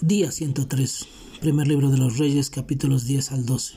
[0.00, 1.08] Día 103,
[1.40, 3.74] primer libro de los Reyes, capítulos 10 al 12.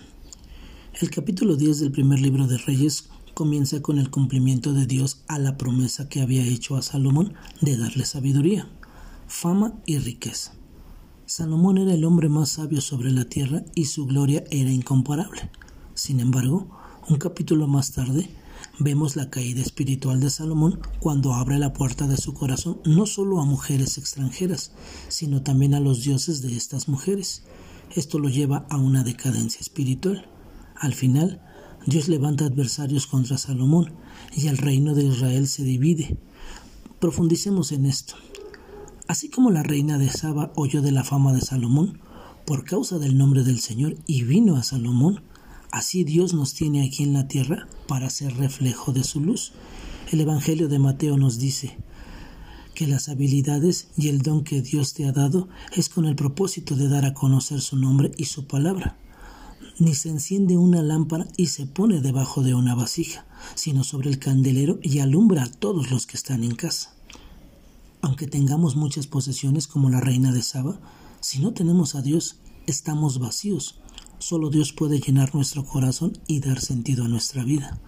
[1.01, 5.39] El capítulo 10 del primer libro de Reyes comienza con el cumplimiento de Dios a
[5.39, 8.69] la promesa que había hecho a Salomón de darle sabiduría,
[9.25, 10.53] fama y riqueza.
[11.25, 15.49] Salomón era el hombre más sabio sobre la tierra y su gloria era incomparable.
[15.95, 16.69] Sin embargo,
[17.09, 18.29] un capítulo más tarde,
[18.83, 23.39] vemos la caída espiritual de Salomón cuando abre la puerta de su corazón no solo
[23.39, 24.71] a mujeres extranjeras,
[25.07, 27.43] sino también a los dioses de estas mujeres.
[27.95, 30.25] Esto lo lleva a una decadencia espiritual.
[30.75, 31.41] Al final,
[31.85, 33.93] Dios levanta adversarios contra Salomón
[34.35, 36.17] y el reino de Israel se divide.
[36.99, 38.15] Profundicemos en esto.
[39.07, 41.99] Así como la reina de Saba oyó de la fama de Salomón,
[42.45, 45.21] por causa del nombre del Señor, y vino a Salomón,
[45.71, 49.53] Así Dios nos tiene aquí en la tierra para ser reflejo de su luz.
[50.11, 51.77] El Evangelio de Mateo nos dice
[52.75, 56.75] que las habilidades y el don que Dios te ha dado es con el propósito
[56.75, 58.97] de dar a conocer su nombre y su palabra.
[59.79, 64.19] Ni se enciende una lámpara y se pone debajo de una vasija, sino sobre el
[64.19, 66.93] candelero y alumbra a todos los que están en casa.
[68.01, 70.79] Aunque tengamos muchas posesiones como la reina de Saba,
[71.21, 73.79] si no tenemos a Dios, estamos vacíos,
[74.21, 77.79] Solo Dios puede llenar nuestro corazón y dar sentido a nuestra vida.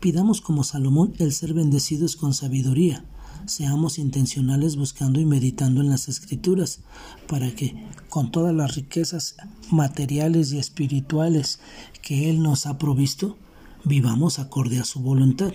[0.00, 3.04] Pidamos como Salomón el ser bendecidos con sabiduría.
[3.46, 6.80] Seamos intencionales buscando y meditando en las escrituras
[7.28, 9.36] para que, con todas las riquezas
[9.70, 11.60] materiales y espirituales
[12.02, 13.38] que Él nos ha provisto,
[13.84, 15.52] vivamos acorde a su voluntad,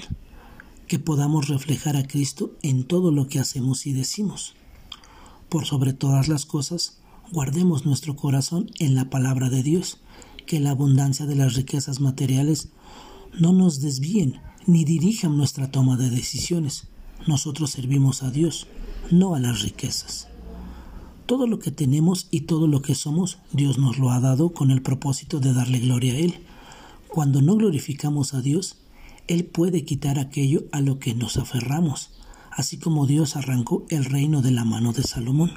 [0.88, 4.56] que podamos reflejar a Cristo en todo lo que hacemos y decimos.
[5.50, 10.00] Por sobre todas las cosas, guardemos nuestro corazón en la palabra de Dios,
[10.46, 12.70] que la abundancia de las riquezas materiales
[13.40, 16.88] no nos desvíen ni dirijan nuestra toma de decisiones.
[17.28, 18.68] Nosotros servimos a Dios,
[19.12, 20.28] no a las riquezas.
[21.26, 24.70] Todo lo que tenemos y todo lo que somos, Dios nos lo ha dado con
[24.70, 26.36] el propósito de darle gloria a Él.
[27.08, 28.78] Cuando no glorificamos a Dios,
[29.28, 32.12] Él puede quitar aquello a lo que nos aferramos,
[32.52, 35.52] así como Dios arrancó el reino de la mano de Salomón.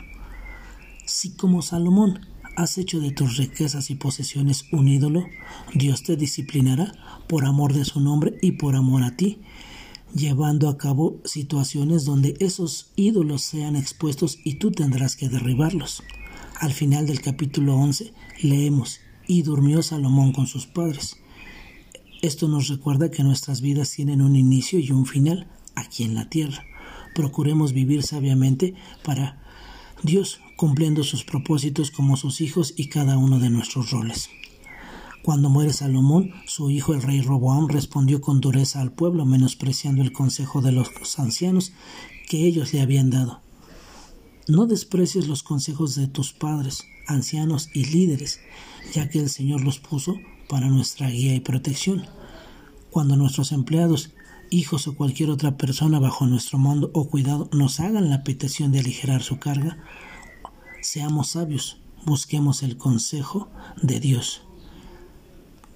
[1.09, 2.21] Si como Salomón
[2.55, 5.25] has hecho de tus riquezas y posesiones un ídolo,
[5.73, 6.93] Dios te disciplinará
[7.27, 9.39] por amor de su nombre y por amor a ti,
[10.15, 16.03] llevando a cabo situaciones donde esos ídolos sean expuestos y tú tendrás que derribarlos.
[16.61, 21.17] Al final del capítulo 11 leemos, y durmió Salomón con sus padres.
[22.21, 26.29] Esto nos recuerda que nuestras vidas tienen un inicio y un final aquí en la
[26.29, 26.67] tierra.
[27.15, 29.48] Procuremos vivir sabiamente para
[30.03, 34.31] Dios cumpliendo sus propósitos como sus hijos y cada uno de nuestros roles.
[35.23, 40.13] Cuando muere Salomón, su hijo el rey Roboam respondió con dureza al pueblo, menospreciando el
[40.13, 41.73] consejo de los ancianos
[42.29, 43.41] que ellos le habían dado.
[44.47, 48.41] No desprecies los consejos de tus padres, ancianos y líderes,
[48.95, 50.17] ya que el Señor los puso
[50.49, 52.07] para nuestra guía y protección.
[52.91, 54.11] Cuando nuestros empleados
[54.51, 58.81] hijos o cualquier otra persona bajo nuestro mando o cuidado nos hagan la petición de
[58.81, 59.79] aligerar su carga,
[60.81, 63.49] seamos sabios, busquemos el consejo
[63.83, 64.43] de Dios.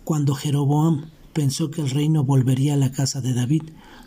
[0.05, 3.63] Cuando Jeroboam pensó que el reino volvería a la casa de David,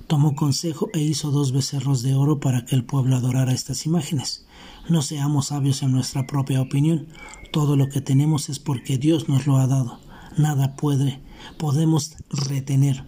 [0.08, 4.46] tomó consejo e hizo dos becerros de oro para que el pueblo adorara estas imágenes.
[4.90, 7.08] No seamos sabios en nuestra propia opinión.
[7.52, 10.00] Todo lo que tenemos es porque Dios nos lo ha dado.
[10.38, 11.22] Nada puede,
[11.58, 13.03] podemos retener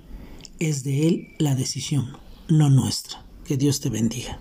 [0.59, 3.25] es de Él la decisión, no nuestra.
[3.45, 4.39] Que Dios te bendiga.